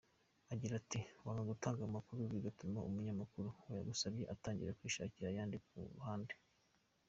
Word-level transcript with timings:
Agira 0.53 0.75
at 0.77 0.91
"Wanga 1.25 1.43
gutanga 1.51 1.81
amakuru 1.89 2.21
bigatuma 2.33 2.79
umunyamakuru 2.87 3.49
wayasabye 3.67 4.23
atangira 4.33 4.77
kwishakira 4.77 5.25
ayandi 5.29 5.57
ku 5.65 5.75
ruhande. 5.93 6.33